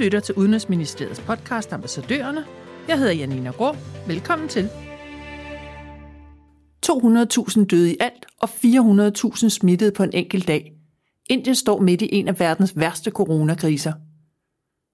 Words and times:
lytter 0.00 0.20
til 0.20 0.34
Udenrigsministeriets 0.34 1.20
podcast 1.20 1.72
Ambassadørerne. 1.72 2.44
Jeg 2.88 2.98
hedder 2.98 3.12
Janina 3.12 3.50
Grå. 3.50 3.76
Velkommen 4.06 4.48
til. 4.48 4.68
200.000 6.86 7.64
døde 7.64 7.92
i 7.92 7.96
alt 8.00 8.26
og 8.38 8.48
400.000 8.48 9.48
smittede 9.48 9.92
på 9.92 10.02
en 10.02 10.10
enkelt 10.12 10.48
dag. 10.48 10.72
Indien 11.30 11.54
står 11.54 11.80
midt 11.80 12.02
i 12.02 12.08
en 12.12 12.28
af 12.28 12.40
verdens 12.40 12.72
værste 12.76 13.10
coronakriser. 13.10 13.92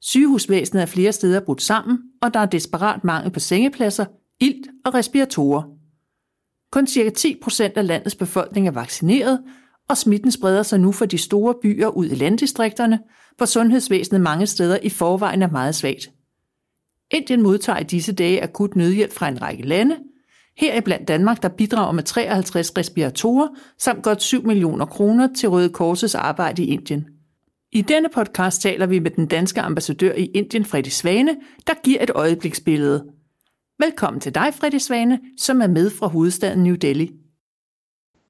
Sygehusvæsenet 0.03 0.83
er 0.83 0.87
flere 0.87 1.13
steder 1.13 1.41
brudt 1.41 1.63
sammen, 1.63 1.99
og 2.23 2.35
der 2.35 2.41
er 2.41 2.47
desperat 2.47 3.05
mangel 3.05 3.33
på 3.33 3.41
sengepladser, 3.41 4.05
ilt 4.41 4.67
og 4.85 4.95
respiratorer. 4.95 5.63
Kun 6.71 6.87
ca. 6.87 7.11
10% 7.19 7.73
af 7.77 7.87
landets 7.87 8.15
befolkning 8.15 8.67
er 8.67 8.73
vaccineret, 8.73 9.43
og 9.89 9.97
smitten 9.97 10.31
spreder 10.31 10.63
sig 10.63 10.81
nu 10.81 10.93
fra 10.93 11.07
de 11.07 11.19
store 11.19 11.55
byer 11.63 11.89
ud 11.89 12.07
i 12.07 12.15
landdistrikterne, 12.15 13.01
hvor 13.37 13.47
sundhedsvæsenet 13.47 14.21
mange 14.21 14.47
steder 14.47 14.79
i 14.83 14.89
forvejen 14.89 15.43
er 15.43 15.51
meget 15.51 15.75
svagt. 15.75 16.11
Indien 17.11 17.43
modtager 17.43 17.79
i 17.79 17.85
disse 17.85 18.13
dage 18.13 18.43
akut 18.43 18.77
nødhjælp 18.77 19.13
fra 19.13 19.29
en 19.29 19.43
række 19.43 19.63
lande, 19.63 19.97
her 20.57 20.81
blandt 20.81 21.09
Danmark, 21.09 21.43
der 21.43 21.49
bidrager 21.49 21.93
med 21.93 22.03
53 22.03 22.77
respiratorer 22.77 23.49
samt 23.79 24.03
godt 24.03 24.23
7 24.23 24.47
millioner 24.47 24.87
kroner 24.87 25.29
til 25.37 25.49
Røde 25.49 25.69
Korsets 25.69 26.15
arbejde 26.15 26.63
i 26.65 26.67
Indien. 26.67 27.07
I 27.73 27.83
denne 27.83 28.09
podcast 28.09 28.63
taler 28.63 28.87
vi 28.87 28.99
med 28.99 29.11
den 29.11 29.27
danske 29.27 29.61
ambassadør 29.61 30.13
i 30.13 30.25
Indien, 30.25 30.65
Freddy 30.65 30.89
Svane, 30.89 31.37
der 31.67 31.75
giver 31.85 32.03
et 32.03 32.11
øjebliksbillede. 32.11 33.05
Velkommen 33.79 34.21
til 34.21 34.35
dig, 34.35 34.55
Freddy 34.55 34.79
Svane, 34.79 35.21
som 35.39 35.61
er 35.61 35.67
med 35.67 35.91
fra 35.91 36.07
hovedstaden 36.07 36.63
New 36.63 36.75
Delhi. 36.75 37.13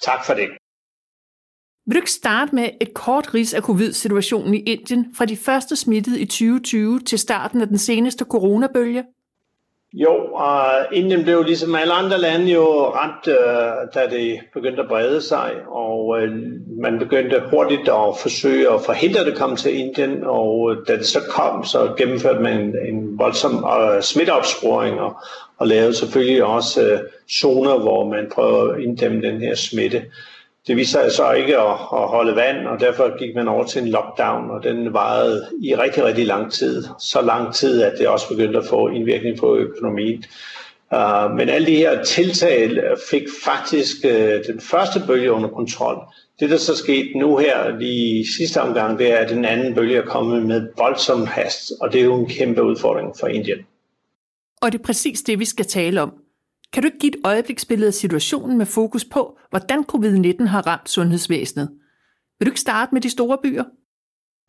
Tak 0.02 0.26
for 0.26 0.34
det. 0.34 0.48
Vil 1.86 1.94
du 1.94 1.98
ikke 1.98 2.10
starte 2.10 2.54
med 2.54 2.68
et 2.80 2.94
kort 2.94 3.34
ris 3.34 3.54
af 3.54 3.62
covid-situationen 3.62 4.54
i 4.54 4.58
Indien 4.58 5.06
fra 5.18 5.24
de 5.24 5.36
første 5.36 5.76
smittede 5.76 6.20
i 6.20 6.24
2020 6.24 7.00
til 7.00 7.18
starten 7.18 7.60
af 7.60 7.68
den 7.68 7.78
seneste 7.78 8.24
coronabølge? 8.24 9.04
Jo, 9.92 10.14
og 10.34 10.62
Indien 10.92 11.22
blev 11.22 11.42
ligesom 11.42 11.74
alle 11.74 11.92
andre 11.92 12.20
lande 12.20 12.52
jo 12.52 12.64
ramt, 12.94 13.28
øh, 13.28 13.34
da 13.94 14.16
det 14.16 14.40
begyndte 14.54 14.82
at 14.82 14.88
brede 14.88 15.20
sig, 15.22 15.52
og 15.66 16.18
øh, 16.20 16.30
man 16.82 16.98
begyndte 16.98 17.42
hurtigt 17.50 17.88
at 17.88 18.18
forsøge 18.22 18.72
at 18.72 18.80
forhindre 18.80 19.24
det 19.24 19.38
kom 19.38 19.56
til 19.56 19.78
Indien, 19.78 20.24
og 20.24 20.72
øh, 20.72 20.86
da 20.88 20.96
det 20.96 21.06
så 21.06 21.20
kom, 21.30 21.64
så 21.64 21.94
gennemførte 21.98 22.42
man 22.42 22.60
en, 22.60 22.74
en 22.88 23.18
voldsom 23.18 23.64
smitteopsporing, 24.00 25.00
og, 25.00 25.16
og 25.58 25.66
lavede 25.66 25.94
selvfølgelig 25.94 26.44
også 26.44 27.00
zoner, 27.40 27.78
hvor 27.78 28.08
man 28.08 28.30
prøver 28.34 28.72
at 28.72 28.80
inddæmme 28.80 29.22
den 29.22 29.40
her 29.40 29.54
smitte. 29.54 30.02
Det 30.66 30.76
viste 30.76 30.92
sig 30.92 31.12
så 31.12 31.32
ikke 31.32 31.58
at, 31.58 31.70
at 31.70 32.08
holde 32.08 32.36
vand, 32.36 32.66
og 32.66 32.80
derfor 32.80 33.18
gik 33.18 33.34
man 33.34 33.48
over 33.48 33.64
til 33.64 33.82
en 33.82 33.88
lockdown, 33.88 34.50
og 34.50 34.62
den 34.62 34.92
varede 34.92 35.48
i 35.62 35.74
rigtig, 35.74 36.04
rigtig 36.04 36.26
lang 36.26 36.52
tid. 36.52 36.84
Så 37.00 37.20
lang 37.20 37.54
tid, 37.54 37.82
at 37.82 37.92
det 37.98 38.08
også 38.08 38.28
begyndte 38.28 38.58
at 38.58 38.66
få 38.66 38.88
indvirkning 38.88 39.38
på 39.38 39.56
økonomien. 39.56 40.24
Uh, 40.94 41.36
men 41.36 41.48
alle 41.48 41.66
de 41.66 41.76
her 41.76 42.04
tiltag 42.04 42.70
fik 43.10 43.22
faktisk 43.44 43.96
uh, 44.04 44.10
den 44.52 44.60
første 44.60 45.02
bølge 45.06 45.32
under 45.32 45.48
kontrol. 45.48 45.96
Det, 46.40 46.50
der 46.50 46.56
så 46.56 46.76
skete 46.76 47.18
nu 47.18 47.36
her 47.36 47.78
lige 47.78 48.26
sidste 48.36 48.62
omgang, 48.62 48.98
det 48.98 49.12
er, 49.12 49.16
at 49.16 49.30
den 49.30 49.44
anden 49.44 49.74
bølge 49.74 49.96
er 49.96 50.06
kommet 50.06 50.46
med 50.46 50.68
voldsom 50.78 51.26
hast, 51.26 51.72
og 51.80 51.92
det 51.92 52.00
er 52.00 52.04
jo 52.04 52.14
en 52.14 52.28
kæmpe 52.28 52.62
udfordring 52.62 53.14
for 53.20 53.26
Indien. 53.26 53.58
Og 54.62 54.72
det 54.72 54.78
er 54.78 54.84
præcis 54.84 55.20
det, 55.20 55.38
vi 55.38 55.44
skal 55.44 55.66
tale 55.66 56.02
om. 56.02 56.12
Kan 56.76 56.82
du 56.82 56.86
ikke 56.86 56.98
give 56.98 57.12
et 57.18 57.20
øjebliksbillede 57.24 57.86
af 57.86 57.94
situationen 57.94 58.58
med 58.58 58.66
fokus 58.66 59.04
på, 59.04 59.38
hvordan 59.50 59.84
covid-19 59.92 60.46
har 60.46 60.66
ramt 60.66 60.90
sundhedsvæsenet? 60.90 61.68
Vil 62.38 62.46
du 62.46 62.50
ikke 62.50 62.60
starte 62.60 62.94
med 62.94 63.00
de 63.00 63.10
store 63.10 63.38
byer? 63.42 63.64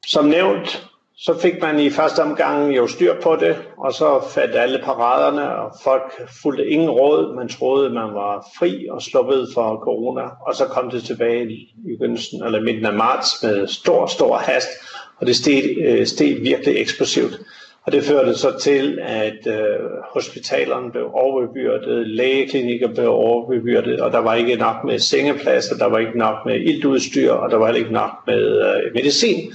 Som 0.08 0.25
nævnt, 0.25 0.88
så 1.17 1.39
fik 1.42 1.53
man 1.61 1.80
i 1.80 1.89
første 1.89 2.23
omgang 2.23 2.75
jo 2.75 2.88
styr 2.88 3.22
på 3.22 3.36
det, 3.36 3.56
og 3.78 3.94
så 3.94 4.23
faldt 4.34 4.56
alle 4.56 4.81
paraderne, 4.84 5.56
og 5.56 5.72
folk 5.84 6.29
fulgte 6.41 6.68
ingen 6.68 6.90
råd. 6.90 7.35
Man 7.35 7.50
troede, 7.50 7.90
man 7.90 8.13
var 8.13 8.47
fri 8.59 8.88
og 8.91 9.01
sluppet 9.01 9.47
for 9.53 9.80
corona, 9.84 10.24
og 10.47 10.56
så 10.56 10.66
kom 10.66 10.90
det 10.90 11.03
tilbage 11.03 11.51
i 11.51 11.75
begyndelsen, 11.88 12.44
eller 12.44 12.62
midten 12.62 12.85
af 12.85 12.94
marts 12.94 13.44
med 13.44 13.68
stor, 13.68 14.06
stor 14.06 14.38
hast, 14.38 14.69
og 15.18 15.28
det 15.28 15.35
steg, 15.35 15.78
øh, 15.85 16.07
steg 16.07 16.38
virkelig 16.41 16.78
eksplosivt. 16.78 17.40
Og 17.88 17.94
det 17.94 18.03
førte 18.03 18.36
så 18.36 18.59
til, 18.62 19.00
at 19.02 19.48
øh, 19.48 19.80
hospitalerne 20.14 20.92
blev 20.92 21.09
overbebyrdet, 21.14 22.08
lægeklinikker 22.08 22.88
blev 22.88 23.09
overbebyrdet, 23.09 24.02
og 24.02 24.12
der 24.12 24.20
var 24.20 24.36
ikke 24.36 24.56
nok 24.56 24.75
med 24.86 25.00
sengepladser, 25.00 25.78
der 25.78 25.86
var 25.86 25.98
ikke 25.98 26.18
nok 26.18 26.36
med 26.46 26.56
iltudstyr, 26.56 27.31
og 27.31 27.52
der 27.52 27.58
var 27.58 27.74
ikke 27.74 27.94
nok 27.94 28.12
med 28.28 28.62
øh, 28.62 28.94
medicin. 28.94 29.53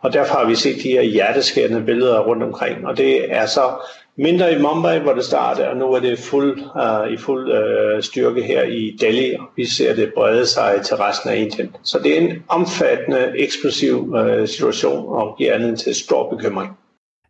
Og 0.00 0.12
derfor 0.12 0.34
har 0.34 0.46
vi 0.46 0.54
set 0.54 0.76
de 0.82 0.90
her 0.90 1.02
hjerteskærende 1.02 1.82
billeder 1.82 2.20
rundt 2.20 2.42
omkring. 2.42 2.86
Og 2.86 2.96
det 2.96 3.32
er 3.32 3.46
så 3.46 3.70
mindre 4.16 4.52
i 4.52 4.58
Mumbai, 4.58 4.98
hvor 4.98 5.12
det 5.12 5.24
startede, 5.24 5.68
og 5.68 5.76
nu 5.76 5.92
er 5.92 6.00
det 6.00 6.18
fuld, 6.18 6.60
uh, 6.60 7.12
i 7.12 7.16
fuld 7.16 7.52
uh, 7.52 8.02
styrke 8.02 8.42
her 8.42 8.62
i 8.62 8.96
Delhi. 9.00 9.34
Og 9.34 9.44
vi 9.56 9.66
ser 9.66 9.94
det 9.94 10.12
brede 10.14 10.46
sig 10.46 10.80
til 10.84 10.96
resten 10.96 11.30
af 11.30 11.36
Indien. 11.36 11.76
Så 11.84 11.98
det 11.98 12.16
er 12.16 12.20
en 12.20 12.42
omfattende, 12.48 13.32
eksplosiv 13.36 13.96
uh, 13.96 14.46
situation 14.46 15.08
og 15.08 15.34
giver 15.38 15.54
anledning 15.54 15.78
til 15.78 15.94
stor 15.94 16.30
bekymring. 16.30 16.76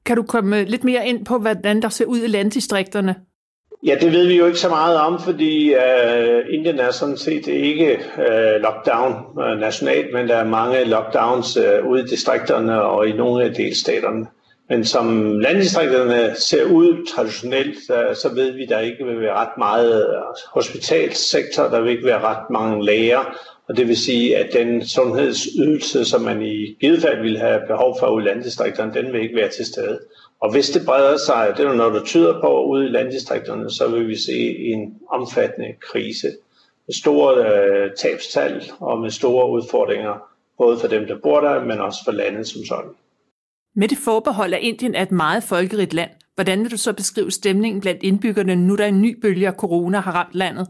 Kan 0.07 0.17
du 0.17 0.23
komme 0.23 0.61
øh, 0.61 0.67
lidt 0.67 0.85
mere 0.85 1.07
ind 1.07 1.25
på, 1.25 1.39
hvordan 1.39 1.83
der 1.83 1.89
ser 1.89 2.05
ud 2.05 2.19
i 2.19 2.27
landdistrikterne? 2.27 3.15
Ja, 3.87 3.97
det 4.01 4.13
ved 4.13 4.27
vi 4.27 4.37
jo 4.37 4.47
ikke 4.47 4.59
så 4.59 4.69
meget 4.69 4.97
om, 4.97 5.21
fordi 5.21 5.75
uh, 5.75 6.55
Indien 6.55 6.79
er 6.79 6.91
sådan 6.91 7.17
set 7.17 7.47
ikke 7.47 7.99
uh, 8.19 8.63
lockdown 8.63 9.15
uh, 9.37 9.61
nationalt, 9.61 10.13
men 10.13 10.29
der 10.29 10.37
er 10.37 10.45
mange 10.45 10.85
lockdowns 10.85 11.57
uh, 11.57 11.91
ude 11.91 12.03
i 12.03 12.07
distrikterne 12.07 12.83
og 12.83 13.09
i 13.09 13.13
nogle 13.13 13.45
af 13.45 13.55
delstaterne. 13.55 14.27
Men 14.69 14.85
som 14.85 15.39
landdistrikterne 15.41 16.35
ser 16.37 16.65
ud 16.65 17.07
traditionelt, 17.15 17.77
så 18.23 18.31
ved 18.35 18.53
vi, 18.53 18.63
at 18.63 18.69
der 18.69 18.79
ikke 18.79 19.05
vil 19.05 19.21
være 19.21 19.35
ret 19.35 19.59
meget 19.59 20.07
hospitalsektor, 20.55 21.63
der 21.63 21.81
vil 21.81 21.91
ikke 21.91 22.07
være 22.07 22.21
ret 22.21 22.51
mange 22.51 22.85
læger, 22.85 23.37
og 23.69 23.77
det 23.77 23.89
vil 23.89 23.97
sige, 23.97 24.37
at 24.37 24.53
den 24.53 24.87
sundhedsydelse, 24.87 26.05
som 26.05 26.21
man 26.21 26.43
i 26.43 26.77
givet 26.81 27.03
fald 27.03 27.23
ville 27.23 27.39
have 27.39 27.61
behov 27.67 27.97
for 28.01 28.07
ude 28.07 28.25
i 28.25 28.29
landdistrikterne, 28.29 28.95
den 28.95 29.13
vil 29.13 29.23
ikke 29.23 29.37
være 29.37 29.49
til 29.49 29.67
stede. 29.67 30.01
Og 30.41 30.53
hvis 30.53 30.71
det 30.71 30.87
breder 30.87 31.17
sig, 31.27 31.55
det 31.57 31.67
er 31.67 31.73
noget, 31.73 31.95
der 31.95 32.05
tyder 32.05 32.41
på 32.41 32.65
ude 32.65 32.87
i 32.87 32.89
landdistrikterne, 32.89 33.71
så 33.71 33.89
vil 33.89 34.09
vi 34.09 34.17
se 34.17 34.59
en 34.59 34.95
omfattende 35.11 35.69
krise 35.93 36.27
med 36.87 36.95
store 36.95 37.47
øh, 37.47 37.91
tabstal 37.99 38.63
og 38.81 39.01
med 39.01 39.11
store 39.11 39.51
udfordringer, 39.51 40.15
både 40.59 40.79
for 40.79 40.89
dem, 40.89 41.07
der 41.07 41.19
bor 41.23 41.41
der, 41.41 41.65
men 41.65 41.79
også 41.79 41.99
for 42.05 42.13
landet 42.13 42.47
som 42.49 42.65
sådan. 42.65 42.91
Med 43.75 43.89
det 43.89 43.99
forbehold, 43.99 44.55
at 44.55 44.61
Indien 44.61 44.95
er 44.95 45.03
et 45.03 45.13
meget 45.13 45.43
folkerigt 45.43 45.95
land, 45.95 46.11
hvordan 46.35 46.63
vil 46.63 46.71
du 46.71 46.77
så 46.77 46.93
beskrive 46.93 47.31
stemningen 47.31 47.81
blandt 47.81 48.03
indbyggerne, 48.03 48.57
nu 48.57 48.77
der 48.77 48.87
en 48.87 49.03
ny 49.03 49.21
bølge 49.21 49.47
af 49.47 49.55
corona 49.55 50.01
har 50.01 50.13
ramt 50.13 50.35
landet? 50.35 50.69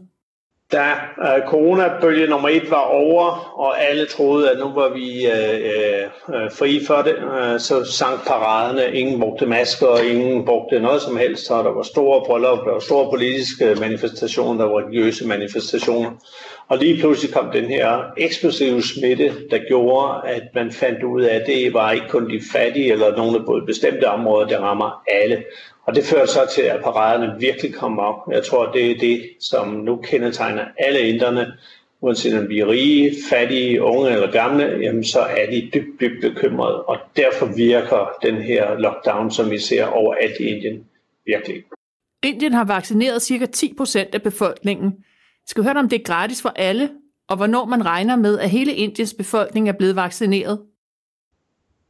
Da 0.71 0.85
øh, 1.21 1.47
coronabølge 1.47 2.27
nummer 2.27 2.49
et 2.49 2.71
var 2.71 2.85
over, 2.85 3.53
og 3.59 3.83
alle 3.83 4.05
troede, 4.05 4.51
at 4.51 4.59
nu 4.59 4.73
var 4.73 4.89
vi 4.89 5.27
øh, 5.27 5.55
øh, 5.55 6.43
øh 6.43 6.51
fri 6.51 6.85
for 6.87 7.01
det, 7.01 7.15
øh, 7.15 7.59
så 7.59 7.85
sank 7.91 8.27
paraderne. 8.27 8.93
Ingen 8.93 9.19
brugte 9.19 9.45
masker, 9.45 9.87
og 9.87 10.05
ingen 10.05 10.45
brugte 10.45 10.79
noget 10.79 11.01
som 11.01 11.17
helst, 11.17 11.51
og 11.51 11.63
der 11.63 11.71
var 11.71 11.83
store 11.83 12.23
bryllup, 12.25 12.65
der 12.65 12.71
var 12.71 12.79
store 12.79 13.09
politiske 13.09 13.75
manifestationer, 13.79 14.63
der 14.63 14.71
var 14.71 14.79
religiøse 14.79 15.27
manifestationer. 15.27 16.11
Og 16.67 16.77
lige 16.77 16.99
pludselig 17.01 17.33
kom 17.33 17.51
den 17.51 17.65
her 17.65 17.99
eksplosive 18.17 18.81
smitte, 18.81 19.33
der 19.51 19.59
gjorde, 19.67 20.27
at 20.27 20.43
man 20.55 20.71
fandt 20.71 21.03
ud 21.03 21.21
af, 21.21 21.35
at 21.35 21.45
det 21.47 21.73
var 21.73 21.91
ikke 21.91 22.09
kun 22.09 22.29
de 22.29 22.41
fattige 22.53 22.91
eller 22.91 23.17
nogle 23.17 23.45
på 23.45 23.61
bestemte 23.65 24.09
områder, 24.09 24.47
der 24.47 24.59
rammer 24.59 25.03
alle. 25.23 25.43
Og 25.85 25.95
det 25.95 26.03
fører 26.03 26.25
så 26.25 26.51
til, 26.55 26.61
at 26.61 26.83
paraderne 26.83 27.39
virkelig 27.39 27.73
kommer 27.73 28.03
op. 28.03 28.31
Jeg 28.31 28.43
tror, 28.43 28.71
det 28.71 28.91
er 28.91 28.97
det, 28.99 29.29
som 29.39 29.67
nu 29.67 29.95
kendetegner 29.95 30.65
alle 30.77 30.99
inderne, 30.99 31.53
uanset 32.01 32.39
om 32.39 32.47
de 32.47 32.59
er 32.59 32.67
rige, 32.67 33.15
fattige, 33.29 33.81
unge 33.81 34.11
eller 34.11 34.31
gamle, 34.31 34.63
jamen 34.81 35.03
så 35.03 35.19
er 35.19 35.51
de 35.51 35.69
dybt, 35.73 36.01
dybt 36.01 36.21
bekymrede. 36.21 36.83
Og 36.83 36.97
derfor 37.15 37.45
virker 37.45 38.11
den 38.21 38.35
her 38.35 38.77
lockdown, 38.77 39.31
som 39.31 39.51
vi 39.51 39.57
ser 39.57 39.85
overalt 39.85 40.39
i 40.39 40.43
Indien, 40.43 40.85
virkelig. 41.25 41.63
Indien 42.23 42.53
har 42.53 42.65
vaccineret 42.65 43.21
ca. 43.21 43.47
10% 43.55 43.99
af 44.13 44.21
befolkningen. 44.21 44.93
Skal 45.47 45.63
vi 45.63 45.67
høre 45.67 45.79
om 45.79 45.89
det 45.89 45.99
er 45.99 46.03
gratis 46.03 46.41
for 46.41 46.53
alle, 46.55 46.89
og 47.29 47.37
hvornår 47.37 47.65
man 47.65 47.85
regner 47.85 48.15
med, 48.15 48.39
at 48.39 48.49
hele 48.49 48.73
Indiens 48.73 49.13
befolkning 49.13 49.69
er 49.69 49.73
blevet 49.73 49.95
vaccineret? 49.95 50.59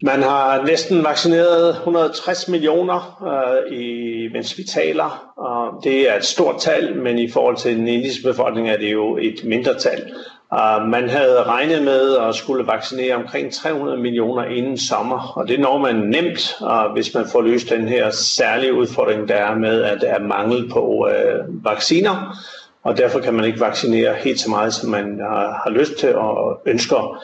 Man 0.01 0.23
har 0.23 0.65
næsten 0.65 1.03
vaccineret 1.03 1.69
160 1.69 2.47
millioner, 2.47 3.23
øh, 3.27 3.77
i, 3.77 4.27
mens 4.33 4.57
vi 4.57 4.63
taler. 4.63 5.33
Og 5.37 5.83
det 5.83 6.09
er 6.11 6.15
et 6.15 6.25
stort 6.25 6.55
tal, 6.59 6.95
men 7.01 7.19
i 7.19 7.31
forhold 7.31 7.57
til 7.57 7.77
den 7.77 7.87
indiske 7.87 8.27
befolkning 8.27 8.69
er 8.69 8.77
det 8.77 8.91
jo 8.91 9.17
et 9.17 9.35
mindre 9.43 9.73
tal. 9.79 10.13
Uh, 10.51 10.87
man 10.87 11.09
havde 11.09 11.43
regnet 11.43 11.83
med 11.83 12.17
at 12.17 12.35
skulle 12.35 12.67
vaccinere 12.67 13.15
omkring 13.15 13.53
300 13.53 13.97
millioner 13.97 14.43
inden 14.43 14.77
sommer, 14.77 15.33
og 15.37 15.47
det 15.47 15.59
når 15.59 15.77
man 15.77 15.95
nemt, 15.95 16.55
uh, 16.61 16.93
hvis 16.93 17.13
man 17.13 17.25
får 17.31 17.41
løst 17.41 17.69
den 17.69 17.87
her 17.87 18.09
særlige 18.09 18.73
udfordring, 18.73 19.27
der 19.27 19.35
er 19.35 19.55
med, 19.55 19.83
at 19.83 20.01
der 20.01 20.07
er 20.07 20.19
mangel 20.19 20.69
på 20.69 20.81
uh, 20.81 21.65
vacciner, 21.65 22.35
og 22.83 22.97
derfor 22.97 23.19
kan 23.19 23.33
man 23.33 23.45
ikke 23.45 23.59
vaccinere 23.59 24.13
helt 24.13 24.39
så 24.39 24.49
meget, 24.49 24.73
som 24.73 24.89
man 24.89 25.19
øh, 25.19 25.27
har 25.63 25.69
lyst 25.69 25.97
til 25.97 26.15
og 26.15 26.61
ønsker. 26.65 27.23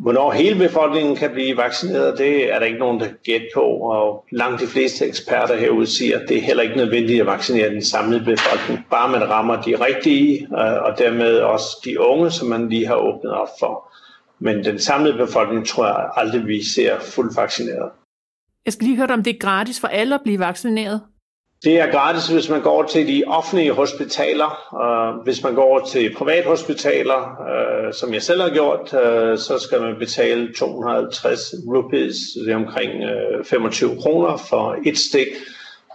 Hvornår 0.00 0.32
hele 0.32 0.58
befolkningen 0.58 1.16
kan 1.16 1.30
blive 1.30 1.56
vaccineret, 1.56 2.18
det 2.18 2.52
er 2.52 2.58
der 2.58 2.66
ikke 2.66 2.78
nogen, 2.78 3.00
der 3.00 3.08
gæt 3.24 3.42
på, 3.54 3.60
og 3.60 4.24
langt 4.32 4.60
de 4.60 4.66
fleste 4.66 5.06
eksperter 5.06 5.56
herude 5.56 5.86
siger, 5.86 6.18
at 6.18 6.28
det 6.28 6.36
er 6.36 6.40
heller 6.40 6.62
ikke 6.62 6.76
nødvendigt 6.76 7.20
at 7.20 7.26
vaccinere 7.26 7.70
den 7.70 7.84
samlede 7.84 8.24
befolkning, 8.24 8.86
bare 8.90 9.10
man 9.10 9.30
rammer 9.30 9.62
de 9.62 9.84
rigtige, 9.84 10.42
øh, 10.42 10.82
og 10.82 10.98
dermed 10.98 11.38
også 11.38 11.66
de 11.84 12.00
unge, 12.00 12.30
som 12.30 12.48
man 12.48 12.68
lige 12.68 12.86
har 12.86 12.96
åbnet 12.96 13.32
op 13.32 13.48
for. 13.58 13.92
Men 14.38 14.64
den 14.64 14.78
samlede 14.78 15.16
befolkning 15.16 15.66
tror 15.66 15.86
jeg 15.86 16.10
aldrig, 16.16 16.46
vi 16.46 16.64
ser 16.64 17.00
fuldt 17.00 17.36
vaccineret. 17.36 17.90
Jeg 18.64 18.72
skal 18.72 18.86
lige 18.86 18.96
høre 18.96 19.10
om 19.10 19.22
det 19.22 19.34
er 19.34 19.38
gratis 19.38 19.80
for 19.80 19.88
alle 19.88 20.14
at 20.14 20.20
blive 20.24 20.38
vaccineret. 20.38 21.00
Det 21.66 21.80
er 21.80 21.90
gratis, 21.90 22.28
hvis 22.28 22.48
man 22.48 22.60
går 22.60 22.82
til 22.82 23.06
de 23.08 23.22
offentlige 23.26 23.72
hospitaler. 23.72 24.50
Øh, 24.82 25.24
hvis 25.24 25.42
man 25.42 25.54
går 25.54 25.88
til 25.92 26.14
privathospitaler, 26.14 27.20
øh, 27.50 27.94
som 27.94 28.14
jeg 28.14 28.22
selv 28.22 28.40
har 28.40 28.50
gjort, 28.50 28.94
øh, 28.94 29.38
så 29.38 29.58
skal 29.58 29.80
man 29.80 29.94
betale 29.98 30.52
250 30.52 31.40
rupees, 31.68 32.16
det 32.34 32.52
er 32.52 32.56
omkring 32.56 32.90
25 33.44 33.96
kroner 34.02 34.36
for 34.36 34.76
et 34.86 34.98
stik, 34.98 35.26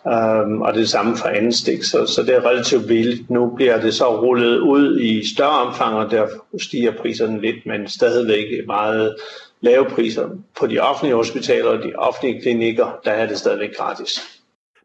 um, 0.05 0.61
og 0.61 0.73
det 0.73 0.89
samme 0.89 1.17
for 1.17 1.27
andet 1.27 1.55
stik, 1.55 1.83
så, 1.83 2.05
så 2.05 2.23
det 2.23 2.35
er 2.35 2.45
relativt 2.45 2.87
billigt. 2.87 3.29
Nu 3.29 3.55
bliver 3.55 3.81
det 3.81 3.93
så 3.93 4.21
rullet 4.21 4.59
ud 4.59 4.99
i 4.99 5.33
større 5.35 5.59
omfang, 5.67 5.95
og 5.95 6.11
der 6.11 6.27
stiger 6.59 6.91
priserne 6.91 7.41
lidt, 7.41 7.65
men 7.65 7.87
stadigvæk 7.87 8.45
meget 8.67 9.15
lave 9.61 9.85
priser. 9.85 10.29
På 10.59 10.67
de 10.67 10.79
offentlige 10.79 11.15
hospitaler 11.15 11.69
og 11.69 11.83
de 11.83 11.93
offentlige 11.95 12.41
klinikker, 12.41 12.99
der 13.05 13.11
er 13.11 13.27
det 13.27 13.37
stadigvæk 13.37 13.75
gratis. 13.75 14.40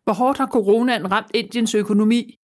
Hvor 0.07 0.13
hårdt 0.13 0.39
har 0.39 0.47
coronaen 0.47 1.13
ramt 1.13 1.31
Indiens 1.35 1.75
økonomi? 1.75 2.39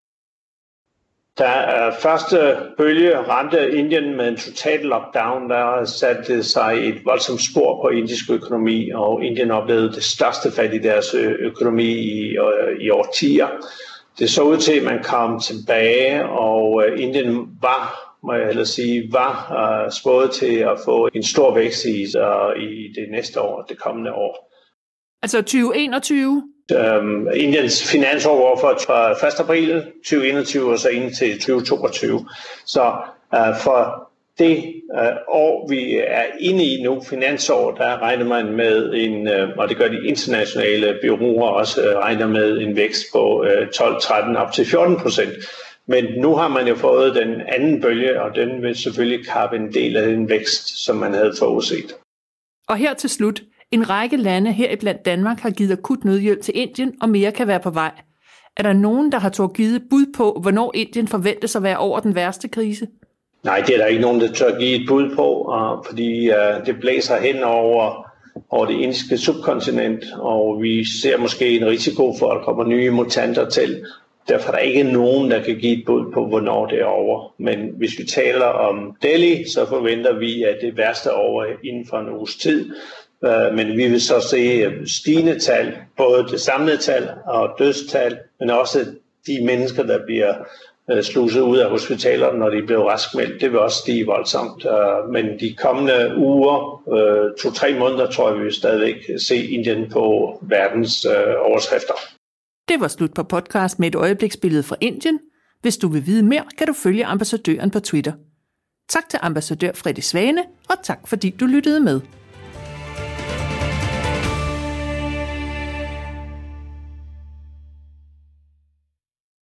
Da 1.39 1.89
første 1.89 2.57
bølge 2.77 3.19
ramte 3.19 3.77
Indien 3.77 4.17
med 4.17 4.29
en 4.29 4.37
total 4.37 4.81
lockdown, 4.81 5.51
der 5.51 5.85
satte 5.85 6.37
det 6.37 6.47
sig 6.47 6.89
et 6.89 7.05
voldsomt 7.05 7.41
spor 7.41 7.83
på 7.83 7.89
indisk 7.89 8.31
økonomi, 8.31 8.91
og 8.91 9.25
Indien 9.25 9.51
oplevede 9.51 9.93
det 9.93 10.03
største 10.03 10.53
fald 10.53 10.75
i 10.75 10.79
deres 10.79 11.15
økonomi 11.39 11.91
i, 11.93 12.37
i 12.81 12.91
årtier. 12.91 13.49
Det 14.19 14.31
så 14.31 14.43
ud 14.43 14.57
til, 14.57 14.73
at 14.73 14.85
man 14.85 15.03
kom 15.03 15.41
tilbage, 15.41 16.29
og 16.29 16.85
Indien 16.97 17.49
var, 17.61 18.17
må 18.23 18.33
jeg 18.33 18.47
hellere 18.47 18.67
sige, 18.67 19.13
var 19.13 19.35
uh, 19.59 19.93
spået 19.93 20.31
til 20.31 20.55
at 20.57 20.79
få 20.85 21.09
en 21.15 21.23
stor 21.23 21.55
vækst 21.55 21.85
i, 21.85 22.05
uh, 22.05 22.63
i 22.63 22.93
det 22.95 23.11
næste 23.11 23.41
år, 23.41 23.63
det 23.63 23.79
kommende 23.79 24.13
år. 24.13 24.53
Altså 25.23 25.39
2021? 25.39 26.52
Øhm, 26.73 27.29
Indiens 27.35 27.91
finansår 27.91 28.59
fra 28.61 29.29
1. 29.29 29.41
april 29.41 29.85
2021 29.97 30.73
og 30.73 30.79
så 30.79 30.89
ind 30.89 31.15
til 31.15 31.41
2022. 31.41 32.27
Så 32.67 32.93
øh, 33.35 33.57
for 33.65 34.13
det 34.39 34.83
øh, 35.01 35.17
år, 35.29 35.69
vi 35.69 35.97
er 36.07 36.25
inde 36.41 36.65
i 36.65 36.83
nu, 36.83 37.01
finansår, 37.01 37.71
der 37.71 38.03
regner 38.03 38.25
man 38.25 38.57
med 38.57 38.93
en, 38.95 39.29
øh, 39.29 39.49
og 39.59 39.69
det 39.69 39.77
gør 39.77 39.89
de 39.89 40.07
internationale 40.07 40.99
byråer 41.03 41.49
også, 41.49 41.83
øh, 41.83 41.97
regner 41.97 42.27
med 42.27 42.59
en 42.59 42.77
vækst 42.77 43.05
på 43.13 43.45
øh, 43.45 43.69
12-13 43.75 44.37
op 44.37 44.53
til 44.53 44.67
14 44.67 44.97
procent. 44.97 45.33
Men 45.87 46.05
nu 46.21 46.35
har 46.35 46.49
man 46.49 46.69
jo 46.69 46.75
fået 46.75 47.15
den 47.15 47.41
anden 47.41 47.81
bølge, 47.81 48.23
og 48.23 48.35
den 48.35 48.63
vil 48.63 48.77
selvfølgelig 48.77 49.27
kappe 49.27 49.57
en 49.57 49.73
del 49.73 49.97
af 49.97 50.07
den 50.07 50.29
vækst, 50.29 50.85
som 50.85 50.97
man 50.97 51.15
havde 51.15 51.33
forudset. 51.39 51.95
Og 52.69 52.77
her 52.77 52.95
til 52.95 53.11
slut, 53.11 53.43
en 53.73 53.91
række 53.91 54.17
lande, 54.17 54.53
heriblandt 54.53 55.05
Danmark, 55.05 55.41
har 55.41 55.51
givet 55.51 55.73
akut 55.73 56.05
nødhjælp 56.05 56.41
til 56.43 56.57
Indien, 56.57 56.95
og 57.03 57.09
mere 57.09 57.33
kan 57.33 57.47
være 57.47 57.61
på 57.61 57.71
vej. 57.71 57.91
Er 58.57 58.63
der 58.63 58.73
nogen, 58.73 59.13
der 59.13 59.19
har 59.19 59.29
tør 59.29 59.47
givet 59.47 59.83
bud 59.91 60.07
på, 60.17 60.39
hvornår 60.43 60.73
Indien 60.75 61.09
forventes 61.09 61.57
at 61.57 61.63
være 61.63 61.79
over 61.79 62.01
den 62.01 62.15
værste 62.15 62.49
krise? 62.49 62.87
Nej, 63.45 63.63
det 63.67 63.75
er 63.75 63.79
der 63.79 63.87
ikke 63.87 64.03
nogen, 64.03 64.21
der 64.21 64.33
tør 64.33 64.59
give 64.59 64.83
et 64.83 64.89
bud 64.89 65.17
på, 65.17 65.55
fordi 65.87 66.31
øh, 66.31 66.67
det 66.67 66.81
blæser 66.81 67.21
hen 67.21 67.43
over, 67.43 68.11
over 68.51 68.67
det 68.67 68.75
indiske 68.75 69.19
subkontinent, 69.19 70.05
og 70.19 70.63
vi 70.63 70.85
ser 71.03 71.19
måske 71.19 71.57
en 71.57 71.67
risiko 71.67 72.15
for, 72.19 72.31
at 72.31 72.39
der 72.39 72.45
kommer 72.45 72.65
nye 72.65 72.91
mutanter 72.91 73.49
til. 73.49 73.85
Derfor 74.29 74.49
er 74.49 74.53
der 74.53 74.59
ikke 74.59 74.83
nogen, 74.83 75.31
der 75.31 75.43
kan 75.43 75.57
give 75.57 75.79
et 75.79 75.85
bud 75.87 76.13
på, 76.15 76.27
hvornår 76.27 76.67
det 76.67 76.81
er 76.81 76.85
over. 76.85 77.35
Men 77.39 77.71
hvis 77.77 77.99
vi 77.99 78.05
taler 78.05 78.47
om 78.47 78.97
Delhi, 79.03 79.45
så 79.49 79.67
forventer 79.69 80.19
vi, 80.19 80.43
at 80.43 80.59
det 80.61 80.77
værste 80.77 81.09
er 81.09 81.15
over 81.15 81.45
inden 81.65 81.87
for 81.87 81.99
en 81.99 82.09
uges 82.09 82.37
tid. 82.37 82.71
Øh, 83.25 83.55
men 83.55 83.77
vi 83.77 83.89
vil 83.89 84.01
så 84.01 84.21
se 84.31 84.37
øh, 84.37 84.87
stigende 84.87 85.39
tal, 85.39 85.77
både 85.97 86.27
det 86.31 86.41
samlede 86.41 86.77
tal 86.77 87.11
og 87.27 87.51
dødstal, 87.59 88.19
men 88.41 88.51
også 88.51 88.87
de 89.27 89.45
mennesker, 89.45 89.83
der 89.83 90.05
bliver 90.07 90.35
øh, 90.91 91.03
sluset 91.03 91.41
ud 91.41 91.59
af 91.59 91.71
hospitalerne, 91.71 92.39
når 92.39 92.51
de 92.51 92.63
bliver 92.63 92.91
raskmeldt. 92.91 93.41
Det 93.41 93.51
vil 93.51 93.59
også 93.59 93.79
stige 93.79 94.07
voldsomt. 94.07 94.67
Øh, 94.67 95.13
men 95.13 95.41
de 95.41 95.55
kommende 95.59 96.15
uger, 96.17 96.83
øh, 96.95 97.37
to-tre 97.43 97.79
måneder, 97.79 98.11
tror 98.11 98.29
jeg, 98.29 98.39
vi 98.39 98.45
vil 98.45 98.53
stadigvæk 98.53 98.97
se 99.19 99.47
Indien 99.47 99.91
på 99.91 100.39
verdens 100.43 101.07
overskrifter. 101.51 101.95
Det 102.69 102.81
var 102.81 102.89
slut 102.89 103.15
på 103.15 103.23
podcast 103.23 103.79
med 103.79 103.89
et 103.89 103.95
øjebliksbillede 103.95 104.63
fra 104.63 104.77
Indien. 104.81 105.19
Hvis 105.61 105.77
du 105.77 105.89
vil 105.89 106.07
vide 106.07 106.23
mere, 106.23 106.45
kan 106.59 106.67
du 106.67 106.73
følge 106.73 107.05
ambassadøren 107.05 107.71
på 107.71 107.81
Twitter. 107.81 108.13
Tak 108.89 109.09
til 109.09 109.19
ambassadør 109.23 109.73
Fredrik 109.75 110.05
Svane, 110.05 110.43
og 110.71 110.77
tak 110.83 111.09
fordi 111.09 111.31
du 111.31 111.47
lyttede 111.47 111.81
med. 111.81 112.01